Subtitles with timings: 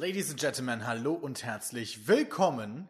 [0.00, 2.88] Ladies and Gentlemen, hallo und herzlich willkommen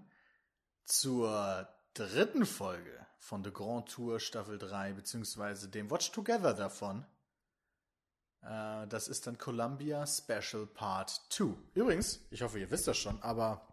[0.85, 7.05] zur dritten Folge von The Grand Tour Staffel 3, beziehungsweise dem Watch Together davon.
[8.43, 11.57] Äh, das ist dann Columbia Special Part 2.
[11.75, 13.67] Übrigens, ich hoffe, ihr wisst das schon, aber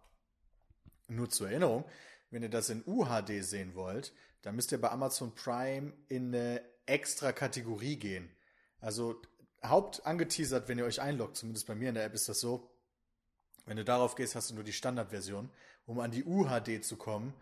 [1.07, 1.85] nur zur Erinnerung,
[2.31, 6.63] wenn ihr das in UHD sehen wollt, dann müsst ihr bei Amazon Prime in eine
[6.87, 8.35] extra Kategorie gehen.
[8.79, 9.21] Also
[9.63, 12.71] hauptangeteasert, wenn ihr euch einloggt, zumindest bei mir in der App ist das so,
[13.67, 15.49] wenn du darauf gehst, hast du nur die Standardversion.
[15.85, 17.33] Um an die UHD zu kommen,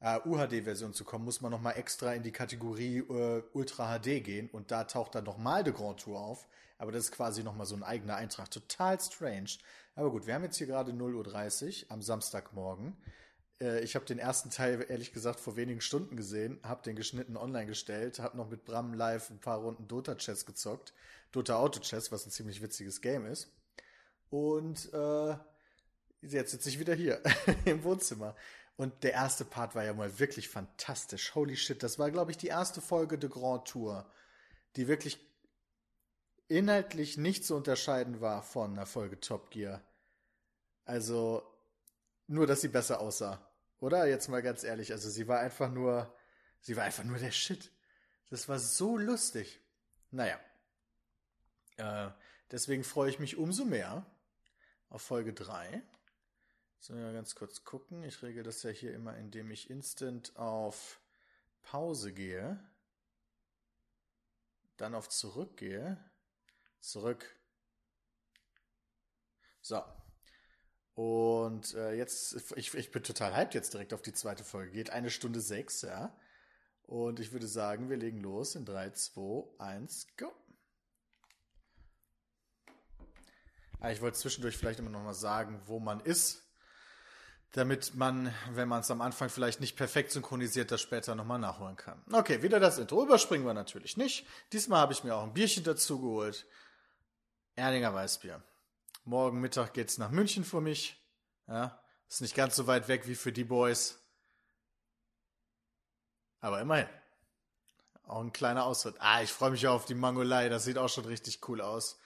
[0.00, 4.48] äh, UHD-Version zu kommen, muss man nochmal extra in die Kategorie äh, Ultra HD gehen
[4.50, 6.48] und da taucht dann nochmal der Grand Tour auf.
[6.78, 8.50] Aber das ist quasi nochmal so ein eigener Eintrag.
[8.50, 9.50] Total strange.
[9.94, 12.96] Aber gut, wir haben jetzt hier gerade 0.30 Uhr am Samstagmorgen.
[13.60, 17.36] Äh, ich habe den ersten Teil ehrlich gesagt vor wenigen Stunden gesehen, habe den geschnitten
[17.36, 20.92] online gestellt, habe noch mit Bram live ein paar Runden Dota Chess gezockt.
[21.32, 23.50] Dota Auto Chess, was ein ziemlich witziges Game ist.
[24.30, 25.36] Und äh,
[26.32, 27.22] jetzt sitze ich wieder hier
[27.64, 28.34] im Wohnzimmer.
[28.76, 31.34] Und der erste Part war ja mal wirklich fantastisch.
[31.34, 34.10] Holy shit, das war, glaube ich, die erste Folge de Grand Tour,
[34.76, 35.20] die wirklich
[36.48, 39.80] inhaltlich nicht zu unterscheiden war von einer Folge Top Gear.
[40.84, 41.42] Also,
[42.26, 43.46] nur, dass sie besser aussah.
[43.78, 44.06] Oder?
[44.06, 44.92] Jetzt mal ganz ehrlich.
[44.92, 46.12] Also, sie war einfach nur,
[46.60, 47.70] sie war einfach nur der Shit.
[48.30, 49.60] Das war so lustig.
[50.10, 50.38] Naja.
[51.76, 52.10] Äh,
[52.50, 54.04] deswegen freue ich mich umso mehr
[54.88, 55.82] auf Folge 3.
[56.86, 58.02] So, ja, ganz kurz gucken.
[58.02, 61.00] Ich regel das ja hier immer, indem ich instant auf
[61.62, 62.62] Pause gehe.
[64.76, 65.96] Dann auf Zurück gehe.
[66.80, 67.24] Zurück.
[69.62, 69.82] So.
[70.92, 74.72] Und äh, jetzt, ich, ich bin total hyped jetzt direkt auf die zweite Folge.
[74.72, 76.14] Geht eine Stunde sechs, ja.
[76.82, 80.30] Und ich würde sagen, wir legen los in 3, 2, 1, go.
[83.80, 86.43] Ah, ich wollte zwischendurch vielleicht immer noch mal sagen, wo man ist
[87.54, 91.76] damit man, wenn man es am Anfang vielleicht nicht perfekt synchronisiert, das später nochmal nachholen
[91.76, 92.02] kann.
[92.12, 93.04] Okay, wieder das Intro.
[93.04, 94.26] Überspringen wir natürlich nicht.
[94.52, 96.46] Diesmal habe ich mir auch ein Bierchen dazu geholt.
[97.54, 98.42] Erdinger Weißbier.
[99.04, 101.00] Morgen Mittag geht's nach München für mich.
[101.46, 104.00] Ja, ist nicht ganz so weit weg wie für die Boys.
[106.40, 106.88] Aber immerhin.
[108.04, 108.96] Auch ein kleiner Ausritt.
[108.98, 110.48] Ah, ich freue mich auch auf die Mangolei.
[110.48, 112.00] Das sieht auch schon richtig cool aus.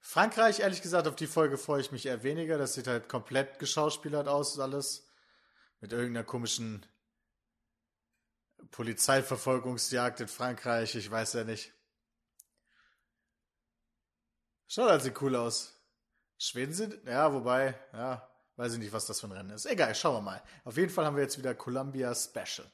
[0.00, 2.58] Frankreich, ehrlich gesagt, auf die Folge freue ich mich eher weniger.
[2.58, 5.06] Das sieht halt komplett geschauspielert aus, alles.
[5.80, 6.84] Mit irgendeiner komischen
[8.70, 11.72] Polizeiverfolgungsjagd in Frankreich, ich weiß ja nicht.
[14.66, 15.74] Schaut halt sieht cool aus.
[16.36, 19.66] Schweden sind, ja, wobei, ja, weiß ich nicht, was das für ein Rennen ist.
[19.66, 20.42] Egal, schauen wir mal.
[20.64, 22.70] Auf jeden Fall haben wir jetzt wieder Columbia Special.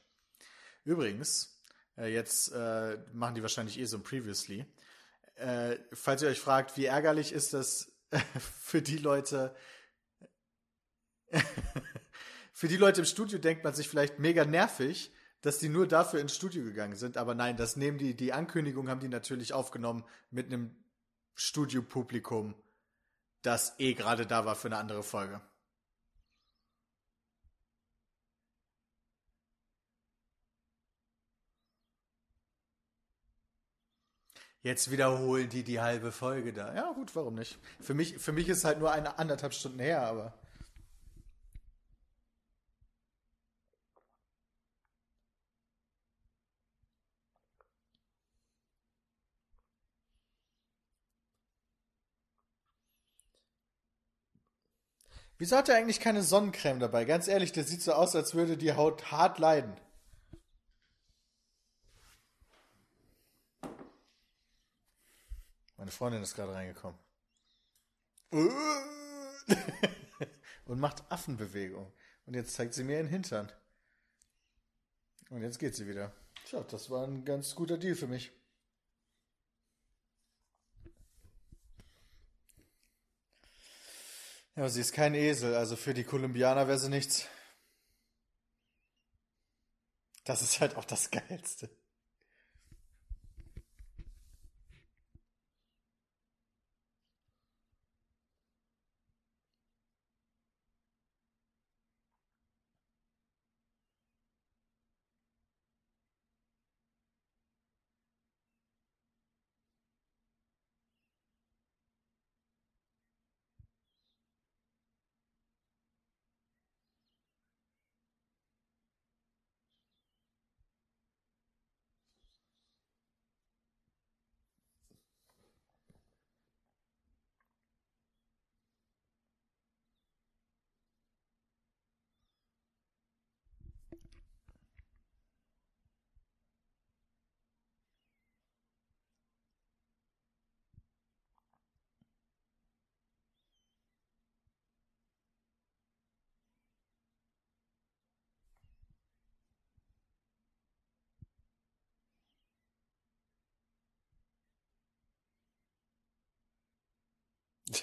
[0.83, 1.61] Übrigens,
[1.97, 4.65] äh, jetzt äh, machen die wahrscheinlich eh so ein Previously
[5.35, 7.91] äh, falls ihr euch fragt, wie ärgerlich ist das
[8.61, 9.55] für die Leute,
[12.53, 16.21] für die Leute im Studio denkt man sich vielleicht mega nervig, dass die nur dafür
[16.21, 17.17] ins Studio gegangen sind.
[17.17, 20.75] Aber nein, das nehmen die, die Ankündigung haben die natürlich aufgenommen mit einem
[21.35, 22.55] Studiopublikum,
[23.41, 25.41] das eh gerade da war für eine andere Folge.
[34.65, 36.73] Jetzt wiederholen die die halbe Folge da.
[36.73, 37.59] Ja, gut, warum nicht?
[37.79, 40.33] Für mich, für mich ist halt nur eine anderthalb Stunden her, aber.
[55.37, 57.05] Wieso hat er eigentlich keine Sonnencreme dabei?
[57.05, 59.77] Ganz ehrlich, der sieht so aus, als würde die Haut hart leiden.
[65.77, 66.99] Meine Freundin ist gerade reingekommen.
[70.65, 71.91] Und macht Affenbewegung.
[72.25, 73.51] Und jetzt zeigt sie mir ihren Hintern.
[75.29, 76.13] Und jetzt geht sie wieder.
[76.45, 78.31] Tja, das war ein ganz guter Deal für mich.
[84.55, 87.27] Ja, sie ist kein Esel, also für die Kolumbianer wäre sie nichts.
[90.23, 91.69] Das ist halt auch das Geilste.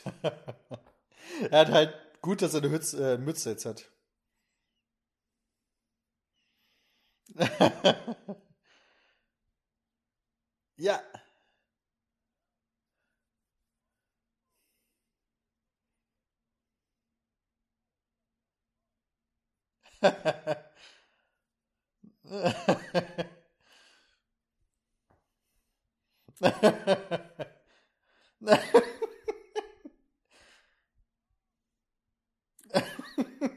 [1.50, 3.90] er hat halt gut, dass er eine Hütz, äh, Mütze jetzt hat.
[10.76, 11.02] ja.
[33.18, 33.48] Yeah.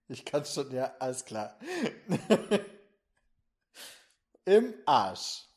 [0.09, 1.59] Ich kann schon, ja, alles klar.
[4.45, 5.49] Im Arsch.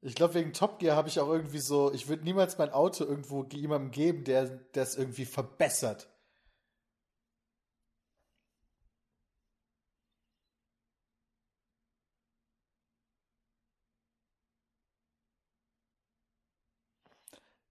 [0.00, 3.04] Ich glaube, wegen Top Gear habe ich auch irgendwie so, ich würde niemals mein Auto
[3.04, 6.08] irgendwo jemandem geben, der das irgendwie verbessert.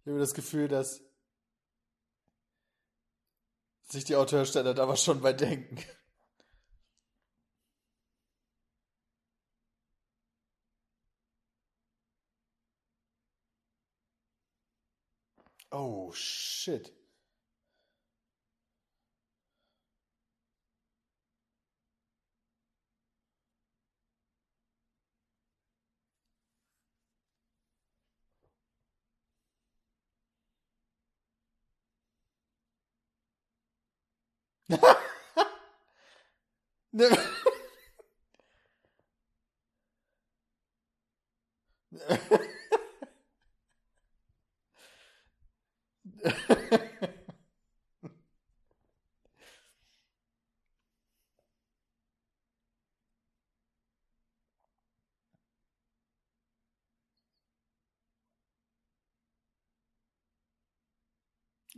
[0.08, 1.02] Ich habe das Gefühl, dass
[3.90, 5.84] sich die Autohersteller da aber schon bei denken.
[15.72, 16.97] Oh, shit.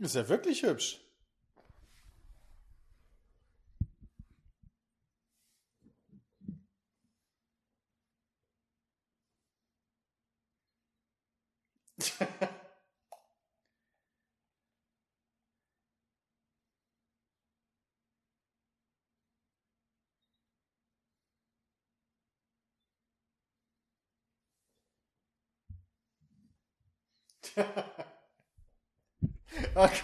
[0.00, 0.98] Ist ja wirklich hübsch.
[29.74, 30.02] Okay.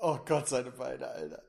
[0.00, 1.42] Oh Gott, seine Beine, Alter.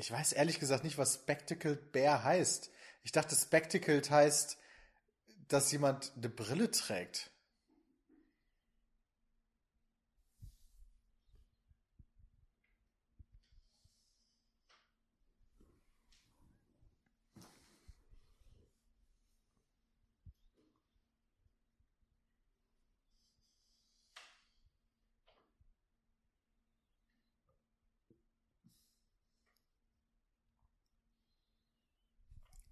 [0.00, 2.70] Ich weiß ehrlich gesagt nicht, was Spectacled Bear heißt.
[3.02, 4.56] Ich dachte, Spectacled heißt,
[5.48, 7.30] dass jemand eine Brille trägt.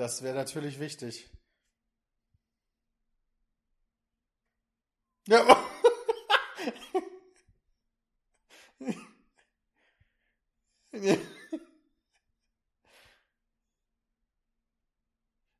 [0.00, 1.28] Das wäre natürlich wichtig.
[5.28, 5.44] Ja.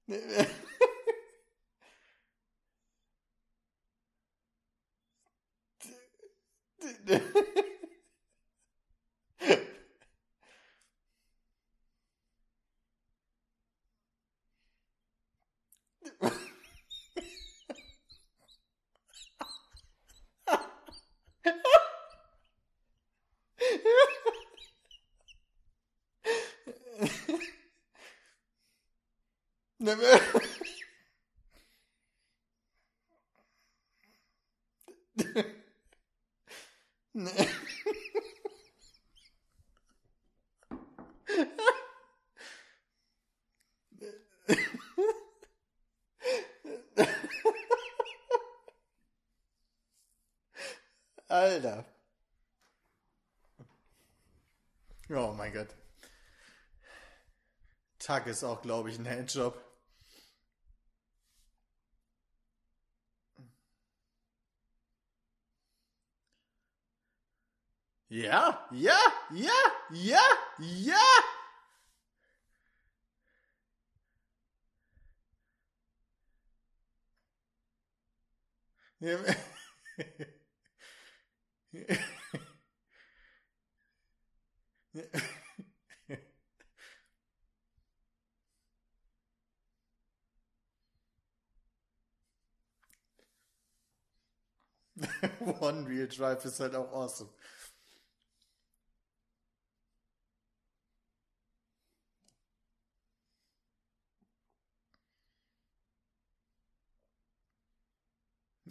[51.28, 51.85] Alter.
[55.11, 55.75] Oh mein Gott.
[57.99, 59.70] Tag ist auch, glaube ich, ein Handjob.
[68.11, 68.99] Ja, ja,
[69.30, 69.52] ja,
[69.90, 70.21] ja,
[70.58, 70.99] ja.
[79.00, 79.14] ja.
[95.61, 97.30] One Wheel Drive ist halt auch awesome.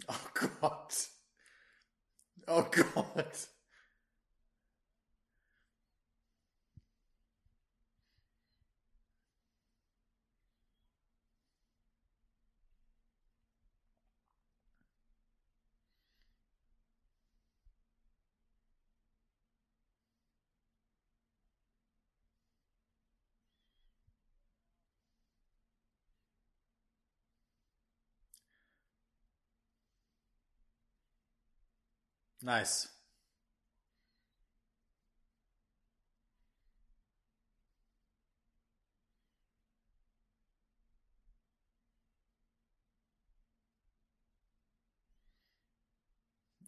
[0.08, 1.08] Oh Gott.
[2.48, 3.48] Oh Gott.
[32.42, 32.88] Nice.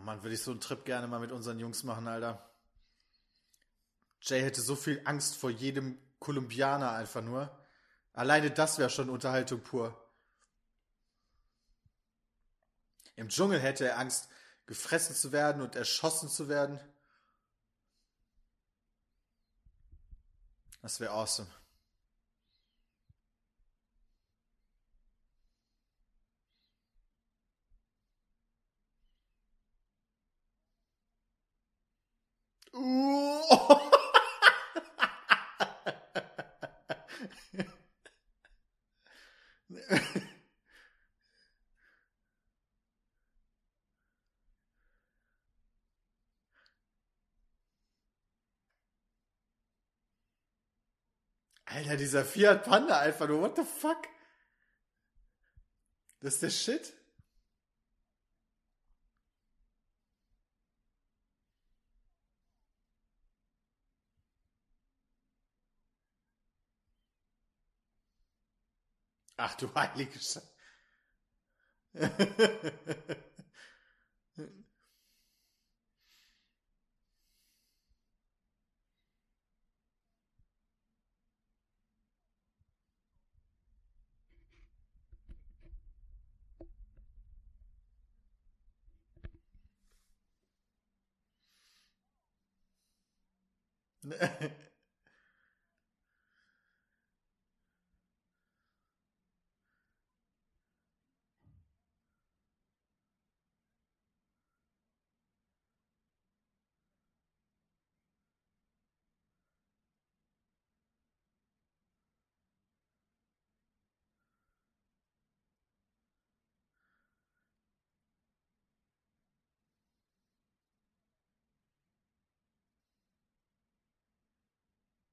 [0.04, 2.50] Mann, würde ich so einen Trip gerne mal mit unseren Jungs machen, Alter.
[4.20, 7.50] Jay hätte so viel Angst vor jedem Kolumbianer einfach nur.
[8.12, 9.98] Alleine das wäre schon Unterhaltung pur.
[13.16, 14.28] Im Dschungel hätte er Angst,
[14.66, 16.80] gefressen zu werden und erschossen zu werden.
[20.80, 21.48] Das wäre awesome.
[51.66, 54.08] Alter, dieser Fiat Panda einfach nur, what the fuck?
[56.20, 57.01] Das ist der Shit.
[69.44, 70.40] Ach du heiliges.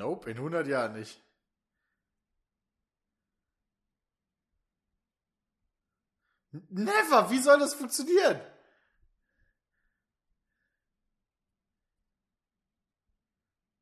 [0.00, 1.22] Nope, in 100 Jahren nicht.
[6.52, 7.30] Never!
[7.30, 8.40] Wie soll das funktionieren?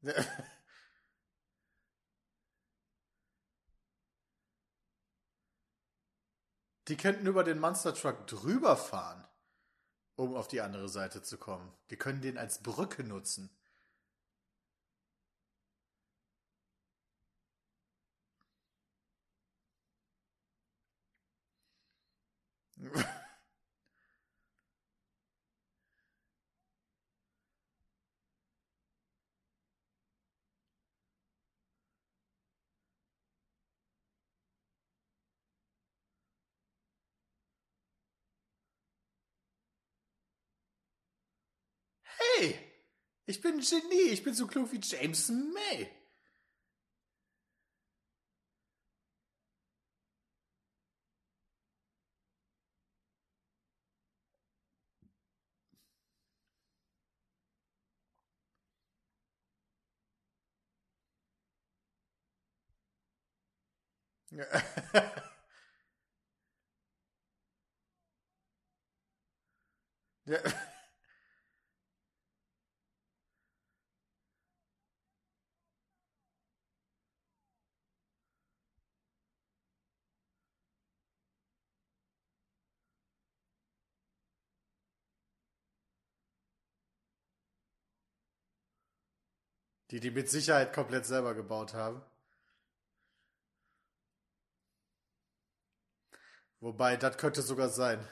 [6.88, 9.24] Die könnten über den Monster Truck drüber fahren,
[10.16, 11.72] um auf die andere Seite zu kommen.
[11.90, 13.50] Die können den als Brücke nutzen.
[42.38, 42.54] Hey,
[43.26, 45.97] ich bin ein Genie, ich bin so klug wie James May.
[64.38, 64.44] Ja.
[89.90, 92.02] Die die mit Sicherheit komplett selber gebaut haben.
[96.60, 98.06] Wobei, das könnte sogar sein.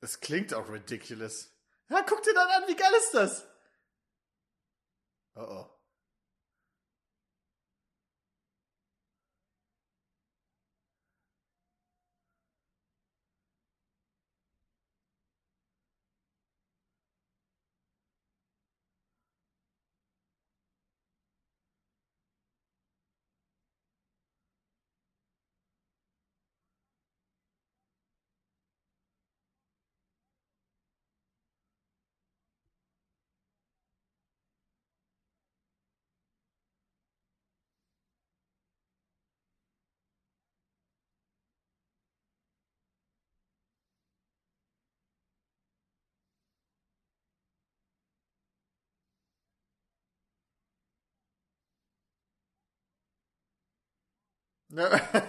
[0.00, 1.52] Es klingt auch ridiculous.
[1.88, 3.46] Ja, guck dir dann an, wie geil ist das?
[5.36, 5.77] Oh oh.
[54.70, 54.88] No.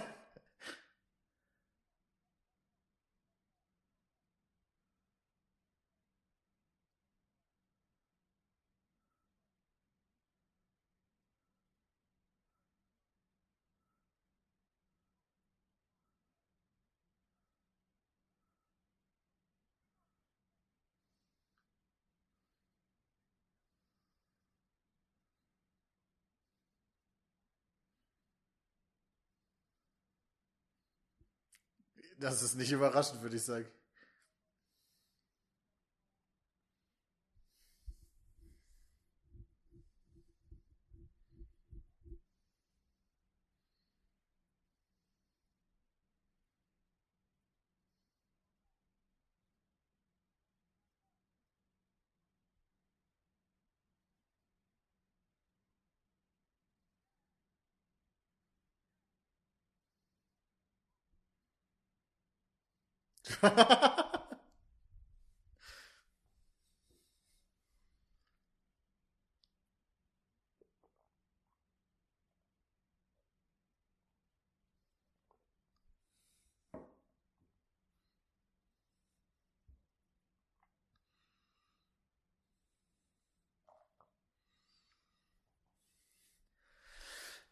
[32.20, 33.66] Das ist nicht überraschend, würde ich sagen.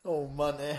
[0.05, 0.79] Oh Mann, ey.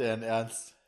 [0.00, 0.79] Deren Ernst.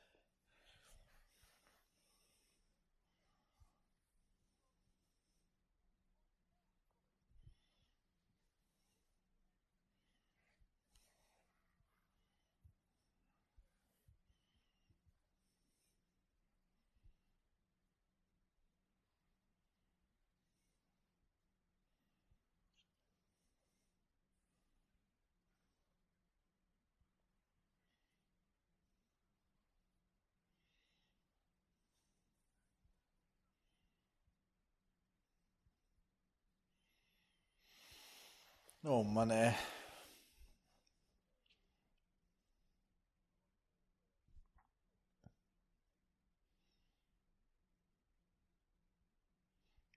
[38.85, 39.55] Oh Mann, ey.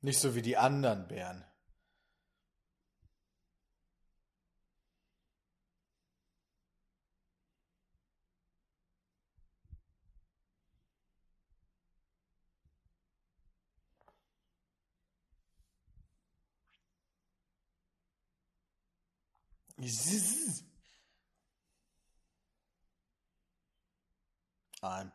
[0.01, 1.43] Nicht so wie die anderen Bären.
[24.81, 25.11] I'm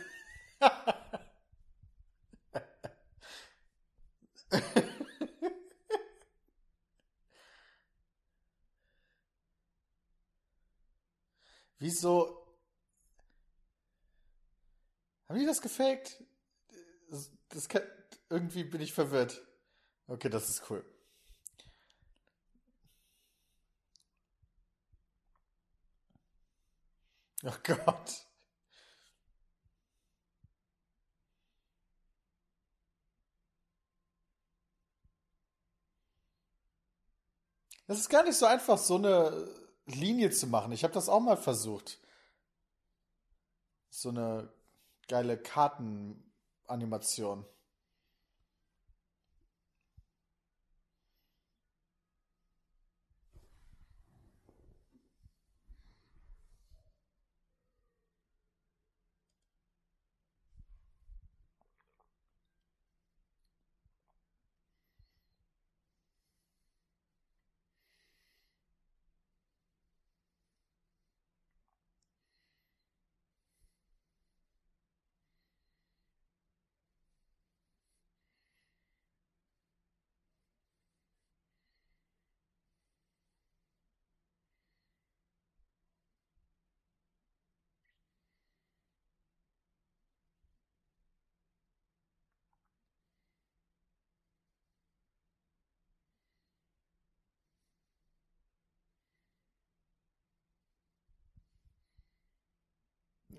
[11.79, 12.47] Wieso?
[15.29, 16.23] Haben die das gefaked?
[17.49, 17.83] Das, kann,
[18.31, 19.43] irgendwie bin ich verwirrt.
[20.07, 20.85] Okay, das ist cool.
[27.45, 28.32] Oh Gott.
[37.87, 39.49] Das ist gar nicht so einfach, so eine
[39.87, 40.73] Linie zu machen.
[40.73, 41.99] Ich habe das auch mal versucht.
[43.91, 44.53] So eine
[45.09, 47.45] geile Kartenanimation.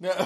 [0.00, 0.16] Ja.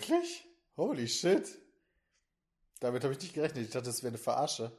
[0.00, 0.46] Wirklich?
[0.78, 1.46] Holy shit.
[2.80, 3.66] Damit habe ich nicht gerechnet.
[3.66, 4.72] Ich dachte, das wäre eine Verarsche.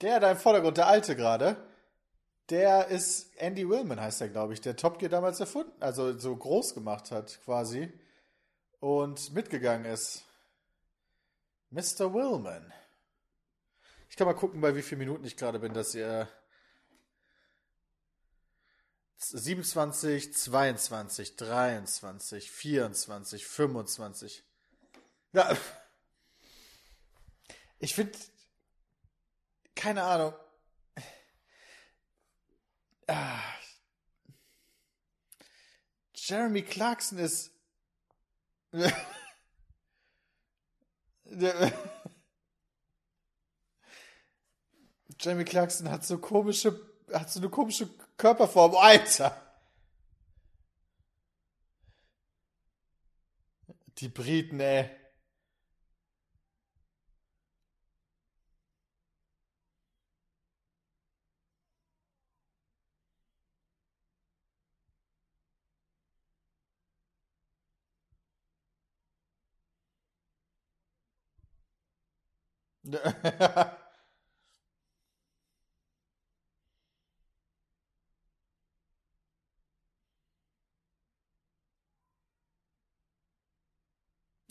[0.00, 1.56] Der da im Vordergrund, der alte gerade,
[2.50, 6.34] der ist Andy Willman, heißt er, glaube ich, der Top Gear damals erfunden, also so
[6.34, 7.92] groß gemacht hat, quasi.
[8.80, 10.24] Und mitgegangen ist.
[11.70, 12.14] Mr.
[12.14, 12.72] Willman.
[14.08, 16.28] Ich kann mal gucken, bei wie vielen Minuten ich gerade bin, dass ihr.
[19.20, 24.44] 27, 22, 23, 24, 25.
[25.32, 25.56] Ja.
[27.80, 28.16] Ich finde,
[29.78, 30.34] keine Ahnung.
[33.06, 33.40] Ah.
[36.12, 37.52] Jeremy Clarkson ist.
[45.20, 46.78] Jeremy Clarkson hat so komische,
[47.12, 48.74] hat so eine komische Körperform.
[48.74, 49.40] Alter!
[53.98, 54.97] Die Briten, ey.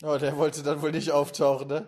[0.04, 1.88] Oh, der wollte dann wohl nicht auftauchen, ne?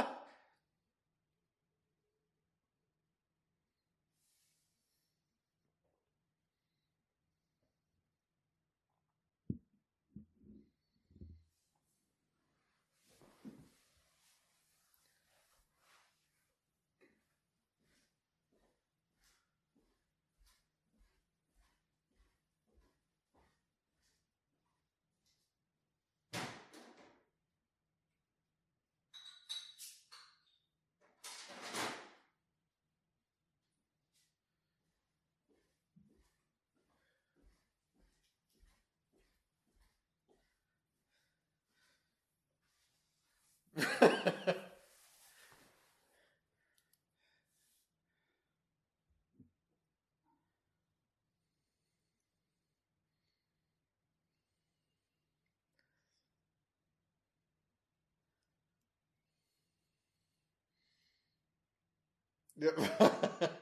[62.55, 62.71] Ja.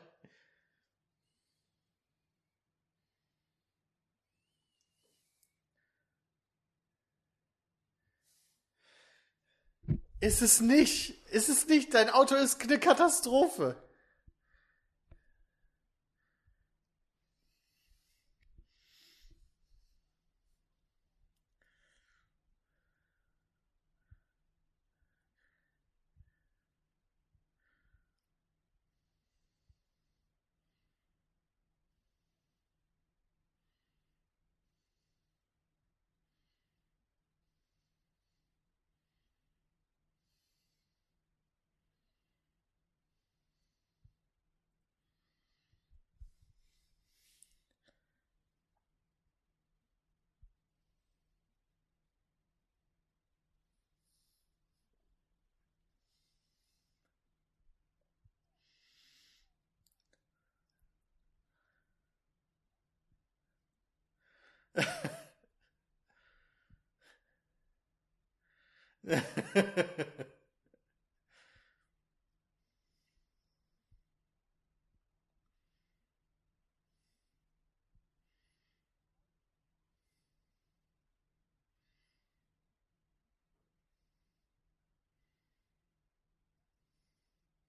[10.19, 11.15] Ist es nicht.
[11.32, 11.93] Ist es nicht.
[11.93, 13.75] Dein Auto ist eine Katastrophe.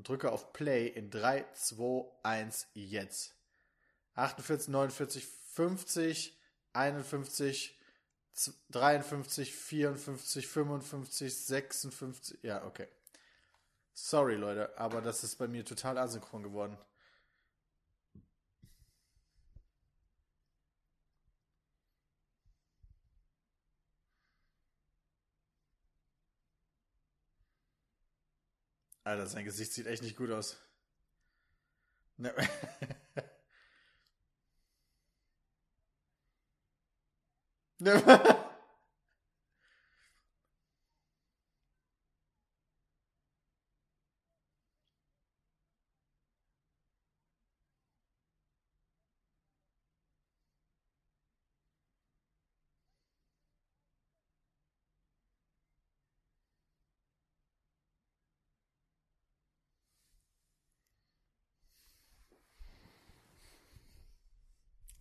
[0.00, 3.34] und drücke auf Play in 3, 2, 1, jetzt.
[4.14, 6.40] 48, 49, 50,
[6.72, 7.78] 51,
[8.70, 12.38] 53, 54, 55, 56.
[12.40, 12.88] Ja, okay.
[13.92, 16.78] Sorry, Leute, aber das ist bei mir total asynchron geworden.
[29.10, 30.56] Alter, sein Gesicht sieht echt nicht gut aus.
[32.16, 32.32] Ne.
[37.80, 38.36] ne.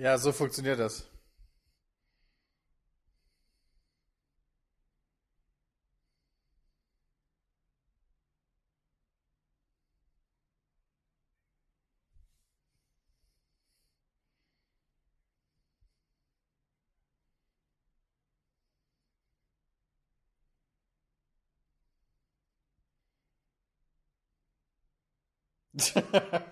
[0.00, 1.06] Ja, so funktioniert das.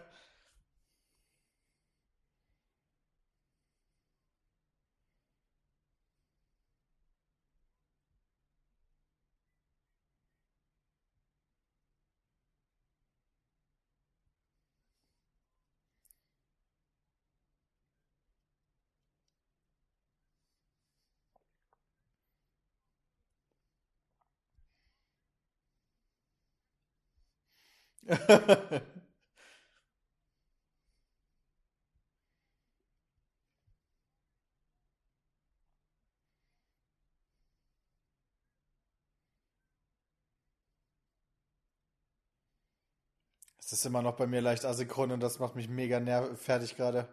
[43.58, 46.76] Es ist immer noch bei mir leicht asynchron und das macht mich mega nerv fertig
[46.76, 47.06] gerade.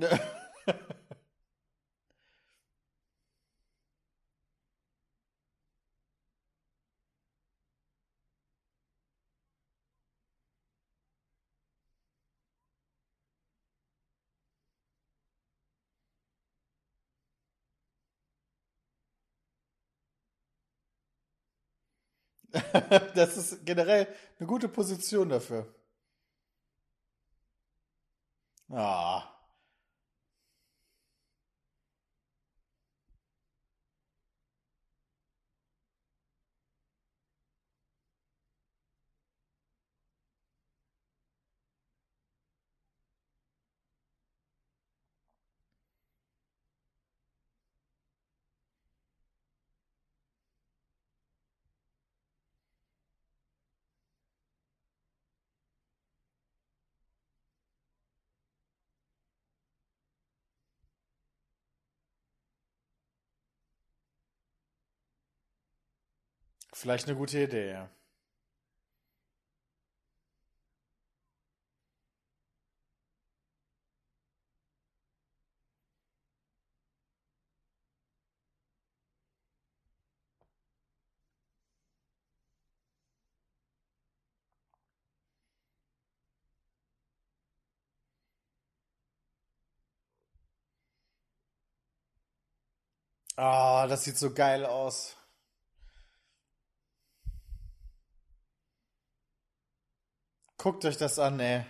[23.14, 24.06] Das ist generell
[24.38, 25.66] eine gute Position dafür.
[28.70, 29.35] Ah.
[66.78, 67.90] Vielleicht eine gute Idee, ja.
[93.38, 95.16] Ah, das sieht so geil aus.
[100.66, 101.64] Guckt euch das an, ey.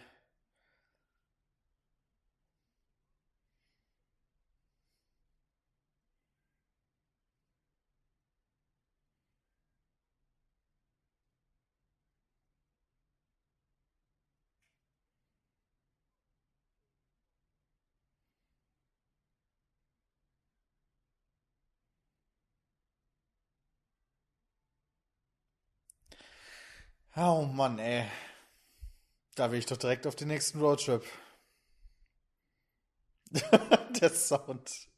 [27.16, 28.06] Oh Mann, ey.
[29.36, 31.04] Da will ich doch direkt auf den nächsten Roadtrip.
[34.00, 34.88] Der Sound.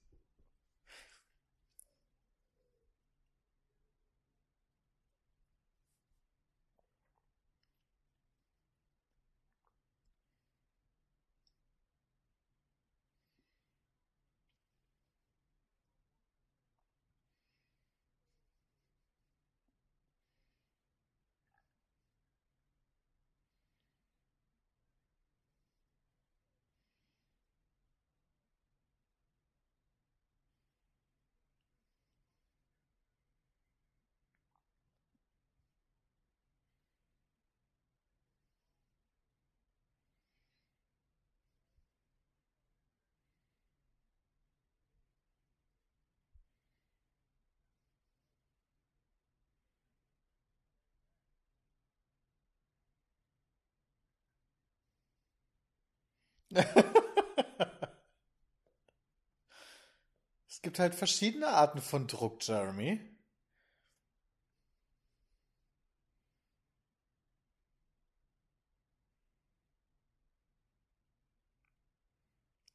[60.51, 63.01] Es gibt halt verschiedene Arten von Druck, Jeremy.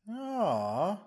[0.07, 0.99] Ja.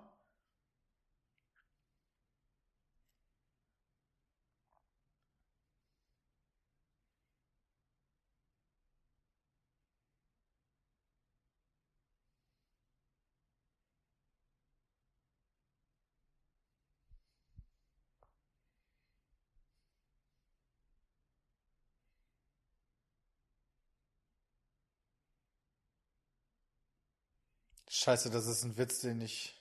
[28.07, 29.53] Scheiße, das ist ein Witz, den ich.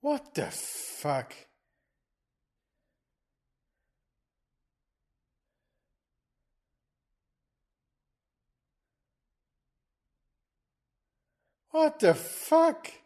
[0.00, 1.32] What the fuck?
[11.70, 13.01] What the fuck?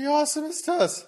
[0.00, 1.06] Wie awesome ist das?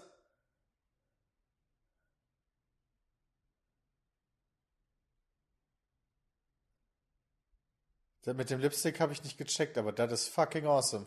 [8.26, 11.06] Mit dem Lipstick habe ich nicht gecheckt, aber das ist fucking awesome.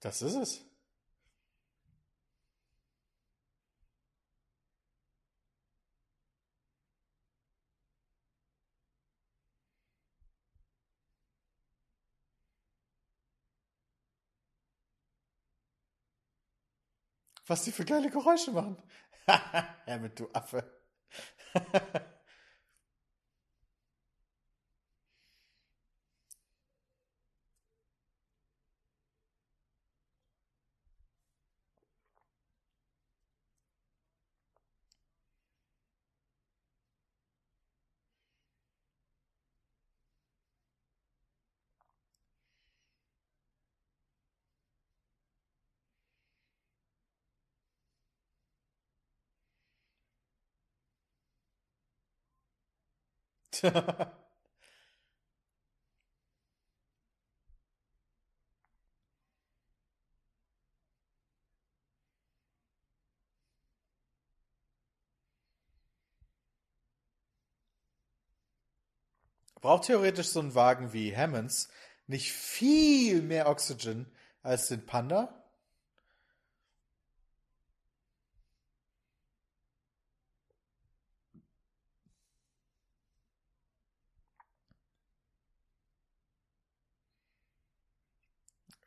[0.00, 0.67] Das ist es.
[17.48, 18.76] Was die für geile Geräusche machen.
[19.86, 20.70] Hammond, du Affe.
[69.60, 71.68] Braucht theoretisch so ein Wagen wie Hammonds
[72.08, 74.10] nicht viel mehr Oxygen
[74.42, 75.37] als den Panda?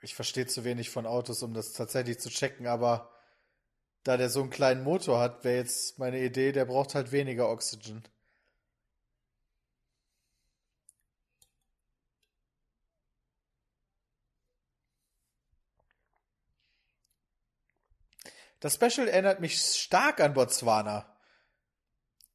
[0.01, 3.11] Ich verstehe zu wenig von Autos, um das tatsächlich zu checken, aber
[4.03, 7.49] da der so einen kleinen Motor hat, wäre jetzt meine Idee, der braucht halt weniger
[7.49, 8.03] Oxygen.
[18.59, 21.05] Das Special erinnert mich stark an Botswana.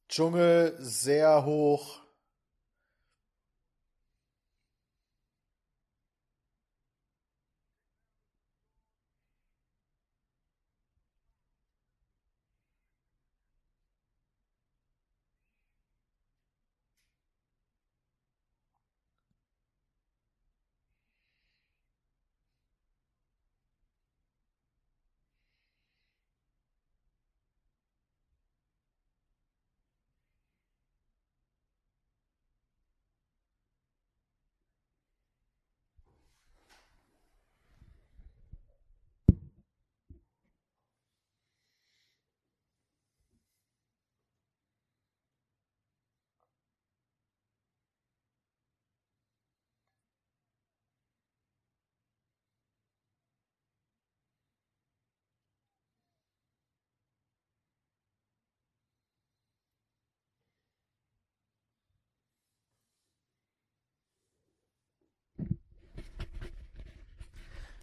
[0.09, 2.06] Dschungel sehr hoch.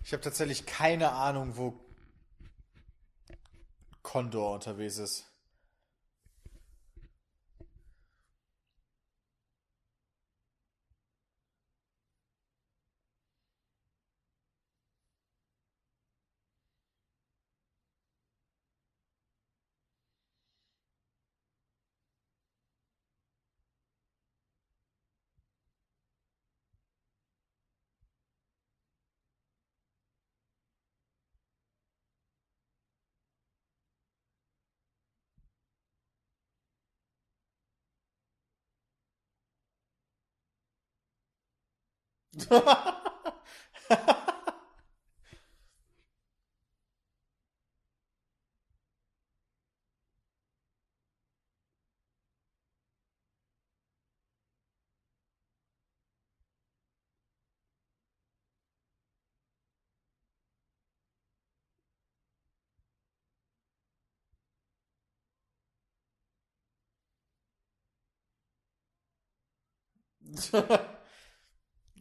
[0.05, 1.81] Ich habe tatsächlich keine Ahnung, wo
[4.03, 5.34] Condor unterwegs ist.
[42.51, 42.85] Ha ha
[70.69, 70.94] ha.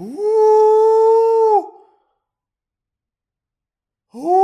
[0.00, 1.66] Ooh.
[4.14, 4.41] Ooh.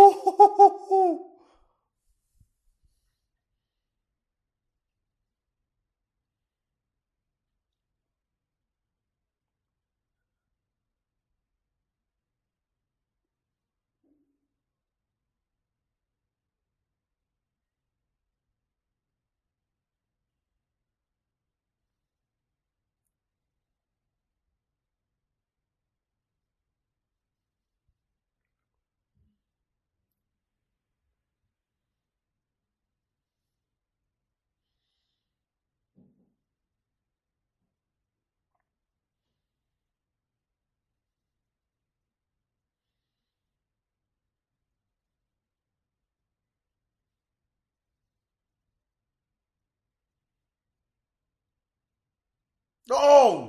[52.91, 53.48] Oh!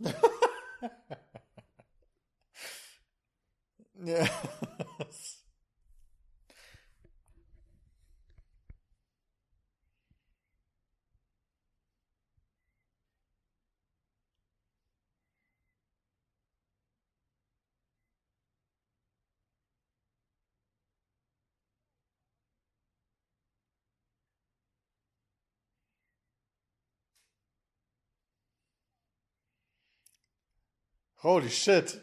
[4.04, 4.26] ja.
[31.26, 32.00] Holy shit.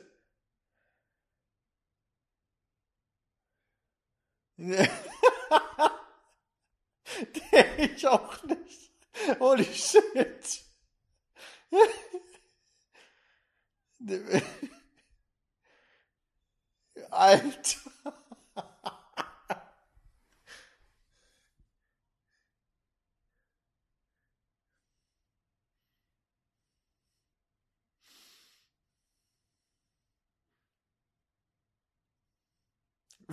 [7.77, 8.91] ich auch nicht.
[9.39, 10.65] Holy shit.
[17.09, 17.79] Alter.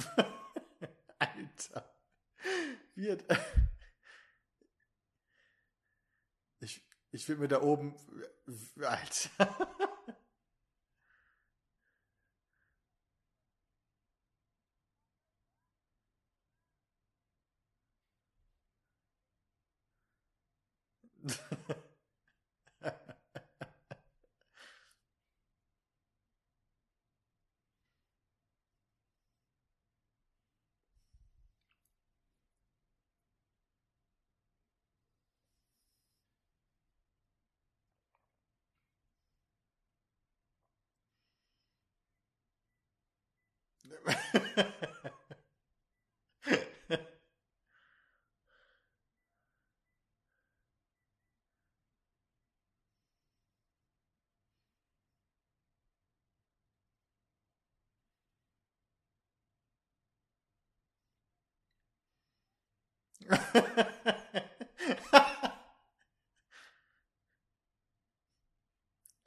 [1.19, 1.95] Alter.
[2.95, 3.25] Wird.
[6.61, 7.95] Ich, ich will mir da oben.
[8.77, 9.87] Alter.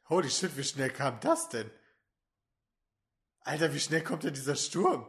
[0.06, 1.72] Holy shit, wie schnell kam das denn?
[3.44, 5.06] Alter, wie schnell kommt denn dieser Sturm?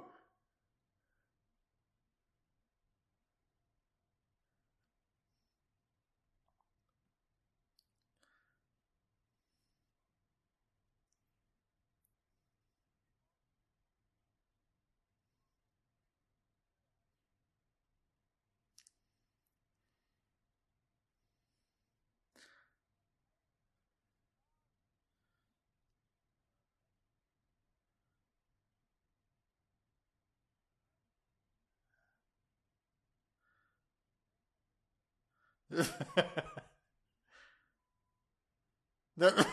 [39.17, 39.47] that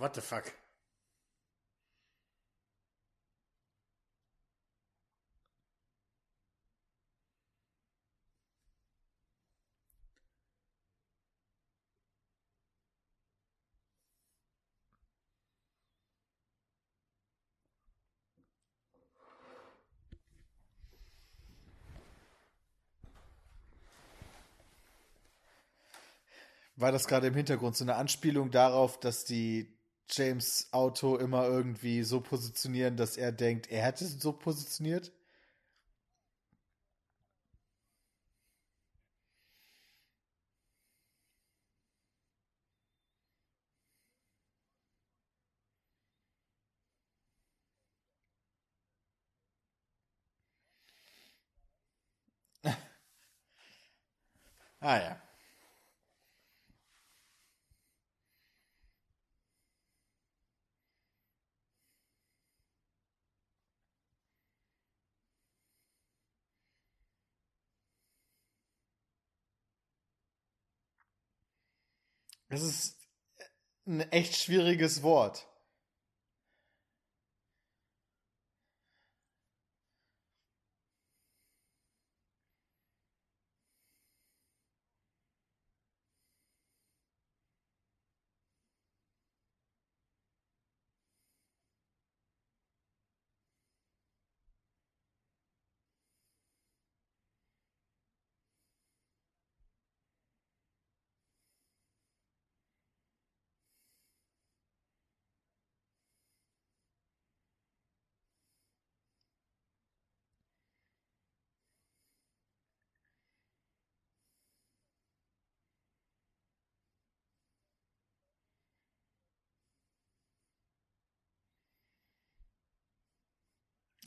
[0.00, 0.50] What the fuck?
[26.76, 29.79] War das gerade im Hintergrund so eine Anspielung darauf, dass die
[30.10, 35.12] James Auto immer irgendwie so positionieren, dass er denkt, er hätte es so positioniert?
[54.80, 55.29] ah ja.
[72.50, 72.98] Es ist
[73.86, 75.48] ein echt schwieriges Wort.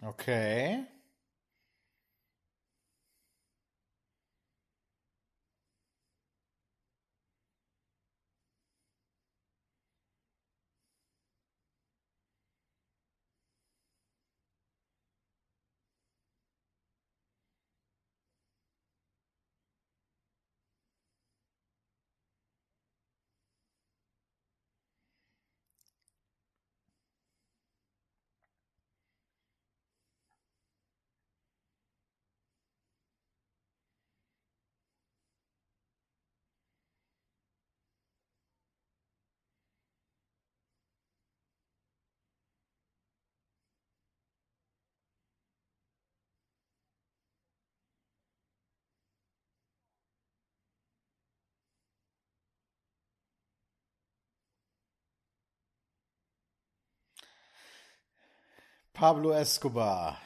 [0.05, 0.83] Okay.
[59.03, 60.17] Pablo Escobar.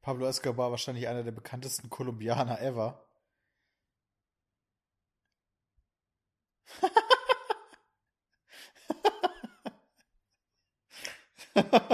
[0.00, 3.04] Pablo Escobar wahrscheinlich einer der bekanntesten Kolumbianer ever.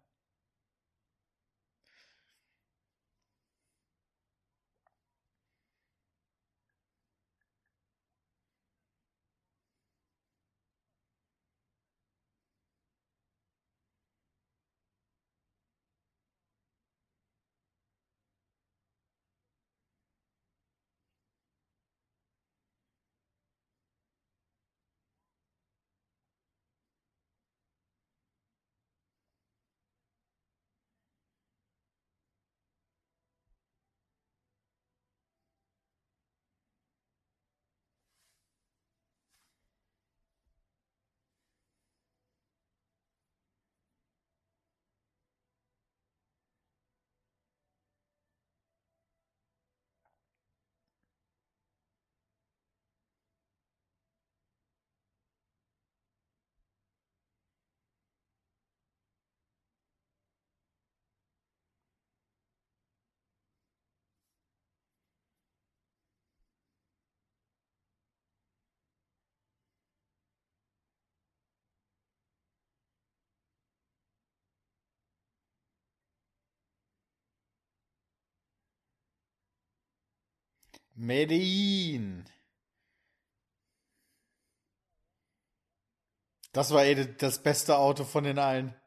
[80.95, 82.25] Medellin.
[86.53, 88.80] Das war eh das beste Auto von den allen.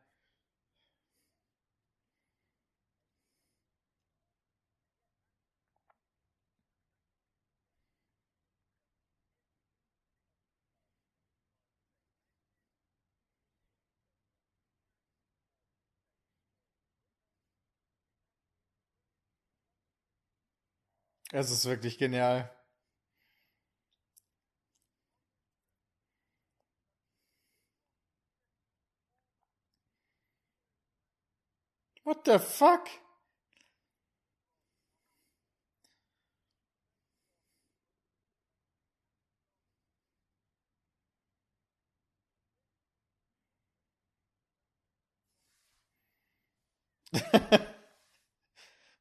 [21.35, 22.49] Es ist wirklich genial.
[32.05, 32.89] What the fuck?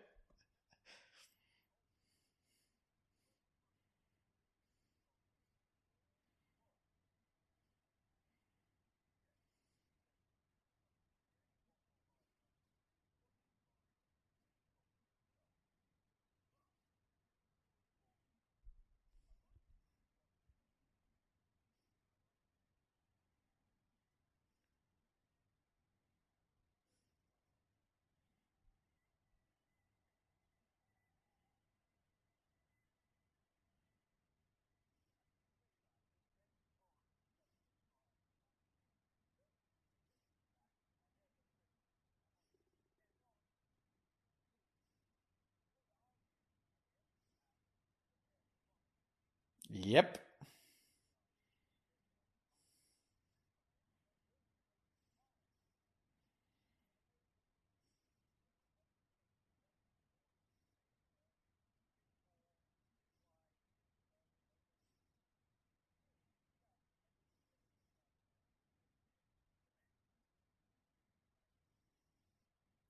[49.85, 50.18] Yep.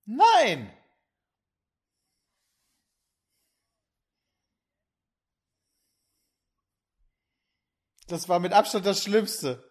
[0.07, 0.71] Nein!
[8.13, 9.63] Das war mit Abstand das Schlimmste.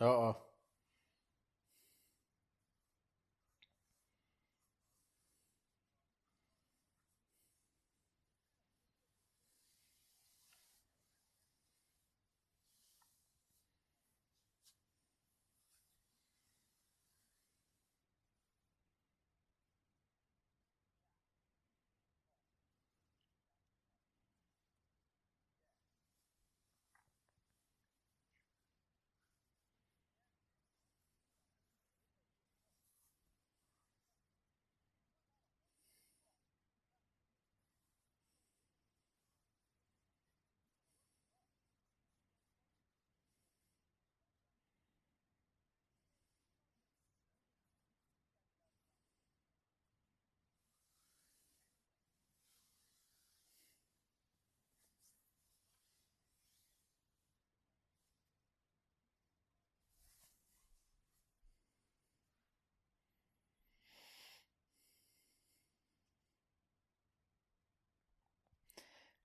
[0.00, 0.36] Oh,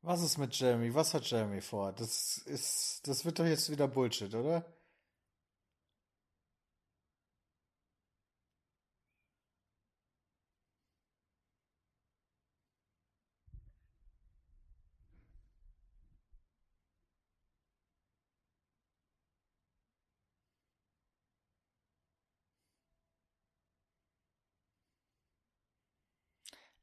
[0.08, 0.94] Was ist mit Jeremy?
[0.96, 1.92] Was hat Jeremy vor?
[1.92, 4.66] Das ist, das wird doch jetzt wieder Bullshit, oder?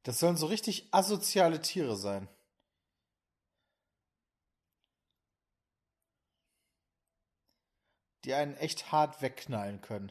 [0.05, 2.29] Das sollen so richtig asoziale Tiere sein.
[8.25, 10.11] Die einen echt hart wegknallen können.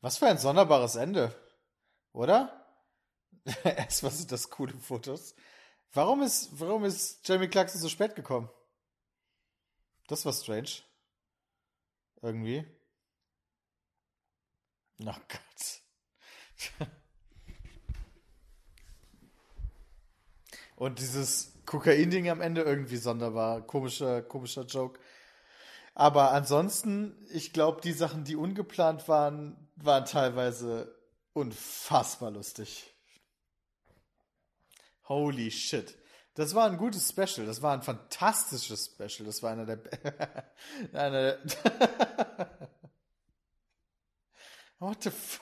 [0.00, 1.34] Was für ein sonderbares Ende,
[2.12, 2.66] oder?
[3.64, 5.34] Erstmal sind das coole Fotos.
[5.92, 8.48] Warum ist, warum ist Jamie Clarkson so spät gekommen?
[10.06, 10.70] Das war strange.
[12.22, 12.64] Irgendwie.
[15.00, 15.82] Oh Gott.
[20.76, 23.62] Und dieses Kokain-Ding am Ende irgendwie sonderbar.
[23.62, 25.00] Komischer, komischer Joke.
[25.94, 30.94] Aber ansonsten, ich glaube, die Sachen, die ungeplant waren, waren teilweise
[31.32, 32.92] unfassbar lustig.
[35.04, 35.96] Holy shit.
[36.34, 37.46] Das war ein gutes Special.
[37.46, 39.26] Das war ein fantastisches Special.
[39.26, 39.80] Das war einer der.
[40.92, 42.68] einer der
[44.78, 45.40] What the f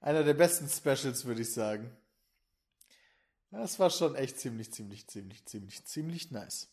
[0.00, 1.96] Einer der besten Specials, würde ich sagen.
[3.52, 6.68] Das war schon echt ziemlich, ziemlich, ziemlich, ziemlich, ziemlich nice.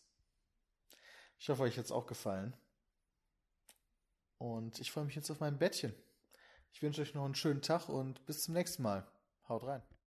[1.38, 2.56] Ich hoffe, euch hat es auch gefallen.
[4.38, 5.94] Und ich freue mich jetzt auf mein Bettchen.
[6.72, 9.06] Ich wünsche euch noch einen schönen Tag und bis zum nächsten Mal.
[9.48, 9.82] Haut rein.